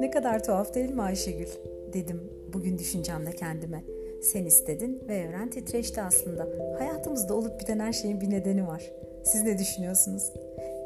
[0.00, 1.48] Ne kadar tuhaf değil mi Ayşegül?
[1.92, 2.20] Dedim
[2.52, 3.84] bugün düşüncemde kendime.
[4.22, 6.48] Sen istedin ve evren titreşti aslında.
[6.78, 8.92] Hayatımızda olup biten her şeyin bir nedeni var.
[9.24, 10.32] Siz ne düşünüyorsunuz?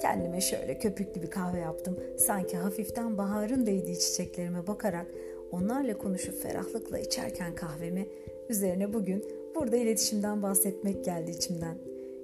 [0.03, 1.99] Kendime şöyle köpüklü bir kahve yaptım.
[2.19, 5.07] Sanki hafiften baharın değdiği çiçeklerime bakarak
[5.53, 8.07] onlarla konuşup ferahlıkla içerken kahvemi
[8.49, 11.77] üzerine bugün burada iletişimden bahsetmek geldi içimden.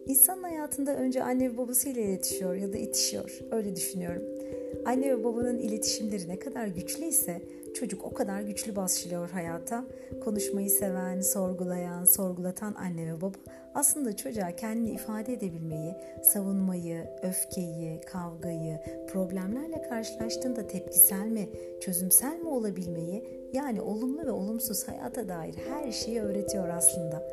[0.07, 3.41] İnsanın hayatında önce anne ve babasıyla iletişiyor ya da itişiyor.
[3.51, 4.23] Öyle düşünüyorum.
[4.84, 7.42] Anne ve babanın iletişimleri ne kadar güçlüyse
[7.74, 9.84] çocuk o kadar güçlü başlıyor hayata.
[10.24, 13.37] Konuşmayı seven, sorgulayan, sorgulatan anne ve baba
[13.75, 21.48] aslında çocuğa kendini ifade edebilmeyi, savunmayı, öfkeyi, kavgayı, problemlerle karşılaştığında tepkisel mi,
[21.80, 27.28] çözümsel mi olabilmeyi yani olumlu ve olumsuz hayata dair her şeyi öğretiyor aslında.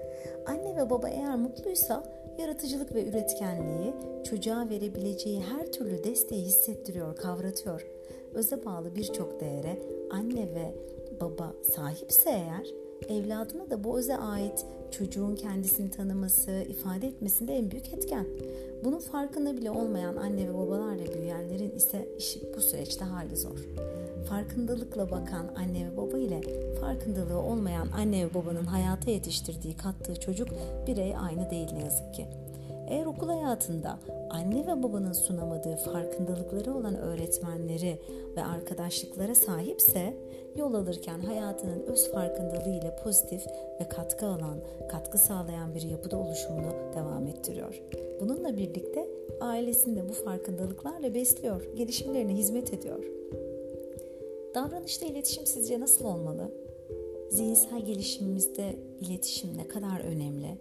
[0.45, 2.04] Anne ve baba eğer mutluysa
[2.40, 3.94] yaratıcılık ve üretkenliği
[4.30, 7.88] çocuğa verebileceği her türlü desteği hissettiriyor, kavratıyor.
[8.34, 9.80] Öze bağlı birçok değere
[10.12, 10.75] anne ve
[11.22, 12.67] baba sahipse eğer
[13.09, 18.25] evladına da bu öze ait çocuğun kendisini tanıması, ifade etmesinde en büyük etken.
[18.84, 21.27] Bunun farkında bile olmayan anne ve babalarla büyüyenlerin
[21.88, 23.58] ise işi bu süreçte hali zor.
[24.30, 26.42] Farkındalıkla bakan anne ve baba ile
[26.82, 30.48] farkındalığı olmayan anne ve babanın hayata yetiştirdiği, kattığı çocuk
[30.88, 32.28] birey aynı değil ne yazık ki.
[32.88, 34.00] Eğer okul hayatında
[34.30, 38.00] anne ve babanın sunamadığı farkındalıkları olan öğretmenleri
[38.36, 40.18] ve arkadaşlıklara sahipse
[40.56, 43.48] yol alırken hayatının öz farkındalığı ile pozitif
[43.82, 44.58] ve katkı alan,
[44.92, 47.82] katkı sağlayan bir yapıda oluşumunu devam ettiriyor.
[48.22, 49.08] Bununla birlikte
[49.42, 53.04] ailesini de bu farkındalıklarla besliyor, gelişimlerine hizmet ediyor.
[54.56, 56.52] Davranışta iletişim sizce nasıl olmalı?
[57.30, 60.58] Zihinsel gelişimimizde iletişim ne kadar önemli?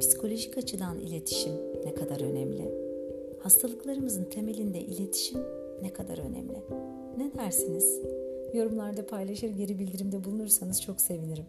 [0.00, 1.52] Psikolojik açıdan iletişim
[1.84, 2.72] ne kadar önemli?
[3.42, 5.40] Hastalıklarımızın temelinde iletişim
[5.82, 6.62] ne kadar önemli?
[7.18, 8.00] Ne dersiniz?
[8.54, 11.44] Yorumlarda paylaşır, geri bildirimde bulunursanız çok sevinirim.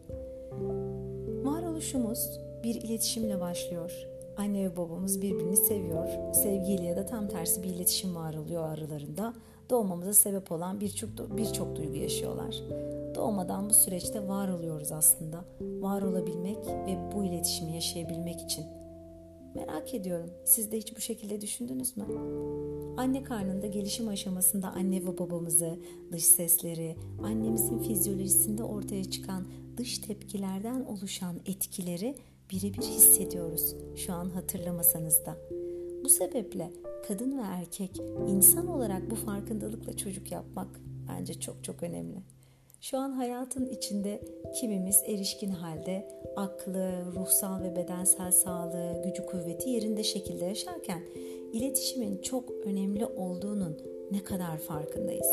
[1.44, 4.08] Varoluşumuz bir iletişimle başlıyor.
[4.38, 6.34] Anne ve babamız birbirini seviyor.
[6.34, 9.34] Sevgiyle ya da tam tersi bir iletişim var oluyor aralarında.
[9.70, 12.64] Doğmamıza sebep olan birçok birçok duygu yaşıyorlar.
[13.18, 15.46] Doğmadan bu süreçte var oluyoruz aslında.
[15.62, 18.66] Var olabilmek ve bu iletişimi yaşayabilmek için.
[19.56, 20.30] Merak ediyorum.
[20.46, 22.06] Siz de hiç bu şekilde düşündünüz mü?
[22.98, 25.80] Anne karnında gelişim aşamasında anne ve babamızı,
[26.12, 32.16] dış sesleri, annemizin fizyolojisinde ortaya çıkan dış tepkilerden oluşan etkileri
[32.52, 35.38] birebir hissediyoruz şu an hatırlamasanız da.
[36.04, 36.72] Bu sebeple
[37.08, 42.37] kadın ve erkek insan olarak bu farkındalıkla çocuk yapmak bence çok çok önemli.
[42.82, 44.22] Şu an hayatın içinde
[44.60, 51.02] kimimiz erişkin halde aklı, ruhsal ve bedensel sağlığı, gücü kuvveti yerinde şekilde yaşarken
[51.54, 53.78] iletişimin çok önemli olduğunun
[54.12, 55.28] ne kadar farkındayız.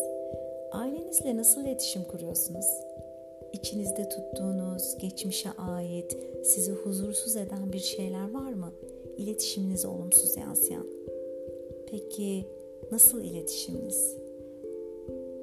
[0.73, 2.67] Ailenizle nasıl iletişim kuruyorsunuz?
[3.53, 8.73] İçinizde tuttuğunuz, geçmişe ait, sizi huzursuz eden bir şeyler var mı?
[9.17, 10.87] İletişiminize olumsuz yansıyan.
[11.91, 12.47] Peki
[12.93, 14.17] nasıl iletişiminiz?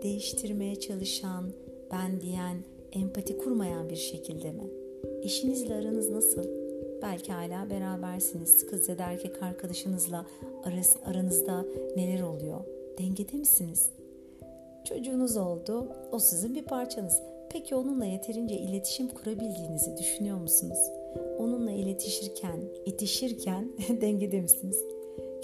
[0.03, 1.51] Değiştirmeye çalışan,
[1.91, 2.57] ben diyen,
[2.91, 4.63] empati kurmayan bir şekilde mi?
[5.21, 6.43] Eşinizle aranız nasıl?
[7.01, 8.65] Belki hala berabersiniz.
[8.67, 10.25] Kız ya da erkek arkadaşınızla
[11.05, 11.65] aranızda
[11.95, 12.61] neler oluyor?
[12.99, 13.89] Dengede misiniz?
[14.83, 15.87] Çocuğunuz oldu.
[16.11, 17.21] O sizin bir parçanız.
[17.49, 20.79] Peki onunla yeterince iletişim kurabildiğinizi düşünüyor musunuz?
[21.39, 24.77] Onunla iletişirken, itişirken dengede misiniz?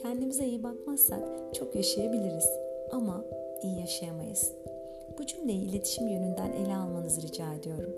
[0.02, 2.50] Kendimize iyi bakmazsak çok yaşayabiliriz
[2.92, 3.26] ama
[3.64, 4.52] iyi yaşayamayız.
[5.20, 7.90] Bu cümleyi iletişim yönünden ele almanızı rica ediyorum.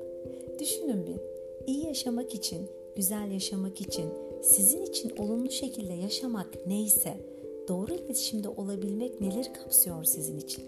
[0.60, 1.18] Düşünün bir,
[1.68, 4.06] iyi yaşamak için, güzel yaşamak için,
[4.44, 7.18] sizin için olumlu şekilde yaşamak neyse,
[7.68, 10.64] doğru iletişimde olabilmek neler kapsıyor sizin için?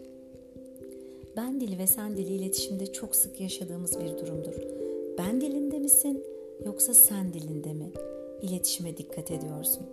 [1.37, 4.53] Ben dili ve sen dili iletişimde çok sık yaşadığımız bir durumdur.
[5.17, 6.23] Ben dilinde misin
[6.65, 7.91] yoksa sen dilinde mi?
[8.41, 9.83] İletişime dikkat ediyorsun.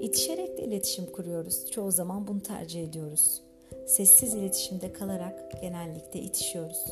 [0.00, 1.70] İtişerek de iletişim kuruyoruz.
[1.70, 3.40] Çoğu zaman bunu tercih ediyoruz.
[3.86, 6.84] Sessiz iletişimde kalarak genellikle itişiyoruz.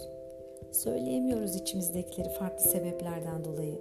[0.73, 3.81] Söyleyemiyoruz içimizdekileri farklı sebeplerden dolayı.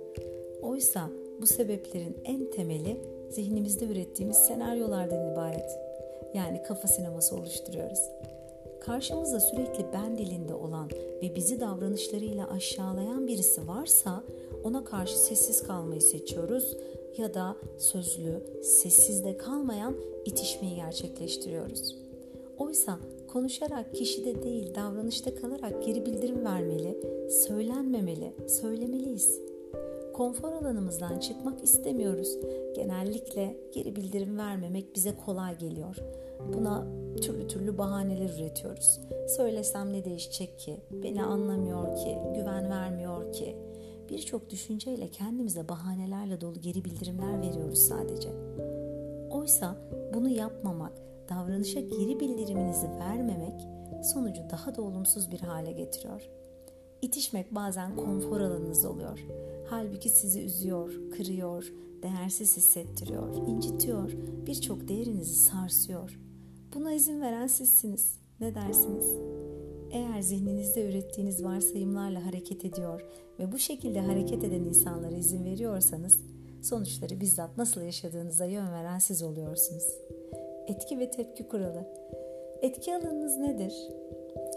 [0.62, 1.10] Oysa
[1.42, 5.80] bu sebeplerin en temeli zihnimizde ürettiğimiz senaryolardan ibaret.
[6.34, 8.00] Yani kafa sineması oluşturuyoruz.
[8.82, 10.90] Karşımızda sürekli ben dilinde olan
[11.24, 14.24] ve bizi davranışlarıyla aşağılayan birisi varsa
[14.64, 16.78] ona karşı sessiz kalmayı seçiyoruz
[17.18, 22.02] ya da sözlü, sessizde kalmayan itişmeyi gerçekleştiriyoruz.
[22.62, 26.98] Oysa konuşarak kişide değil davranışta kalarak geri bildirim vermeli,
[27.30, 29.42] söylenmemeli, söylemeliyiz.
[30.14, 32.38] Konfor alanımızdan çıkmak istemiyoruz.
[32.76, 35.96] Genellikle geri bildirim vermemek bize kolay geliyor.
[36.54, 36.88] Buna
[37.22, 39.00] türlü türlü bahaneler üretiyoruz.
[39.28, 40.78] Söylesem ne değişecek ki?
[41.04, 43.56] Beni anlamıyor ki, güven vermiyor ki.
[44.10, 48.30] Birçok düşünceyle kendimize bahanelerle dolu geri bildirimler veriyoruz sadece.
[49.32, 49.76] Oysa
[50.14, 53.62] bunu yapmamak, davranışa geri bildiriminizi vermemek
[54.04, 56.22] sonucu daha da olumsuz bir hale getiriyor.
[57.02, 59.20] İtişmek bazen konfor alanınız oluyor.
[59.70, 61.74] Halbuki sizi üzüyor, kırıyor,
[62.04, 64.12] değersiz hissettiriyor, incitiyor,
[64.48, 66.20] birçok değerinizi sarsıyor.
[66.74, 68.20] Buna izin veren sizsiniz.
[68.40, 69.06] Ne dersiniz?
[69.92, 73.06] Eğer zihninizde ürettiğiniz varsayımlarla hareket ediyor
[73.40, 76.18] ve bu şekilde hareket eden insanlara izin veriyorsanız,
[76.62, 79.84] sonuçları bizzat nasıl yaşadığınıza yön veren siz oluyorsunuz.
[80.72, 81.86] Etki ve tepki kuralı.
[82.62, 83.74] Etki alanınız nedir?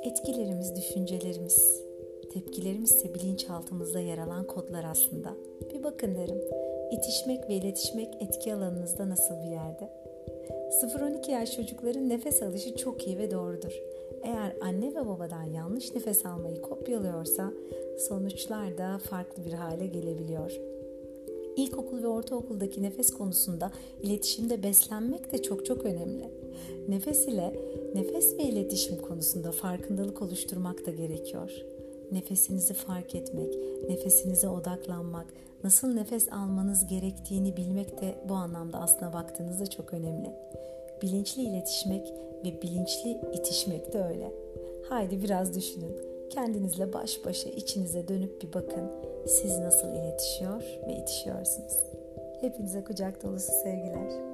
[0.02, 1.82] Etkilerimiz, düşüncelerimiz,
[2.32, 5.34] tepkilerimiz ise bilinçaltımızda yer alan kodlar aslında.
[5.74, 6.40] Bir bakın derim.
[6.90, 9.90] İtişmek ve iletişmek etki alanınızda nasıl bir yerde?
[10.82, 13.82] 0-12 yaş çocukların nefes alışı çok iyi ve doğrudur.
[14.22, 17.52] Eğer anne ve babadan yanlış nefes almayı kopyalıyorsa
[17.98, 20.60] sonuçlar da farklı bir hale gelebiliyor.
[21.56, 23.70] İlkokul ve ortaokuldaki nefes konusunda
[24.02, 26.30] iletişimde beslenmek de çok çok önemli.
[26.88, 27.60] Nefes ile
[27.94, 31.50] nefes ve iletişim konusunda farkındalık oluşturmak da gerekiyor.
[32.12, 33.54] Nefesinizi fark etmek,
[33.88, 35.26] nefesinize odaklanmak,
[35.64, 40.32] nasıl nefes almanız gerektiğini bilmek de bu anlamda aslına baktığınızda çok önemli.
[41.02, 42.12] Bilinçli iletişmek
[42.44, 44.32] ve bilinçli itişmek de öyle.
[44.88, 45.96] Haydi biraz düşünün.
[46.30, 49.13] Kendinizle baş başa içinize dönüp bir bakın.
[49.26, 51.76] Siz nasıl iletişiyor ve itişiyorsunuz?
[52.40, 54.33] Hepinize kucak dolusu sevgiler.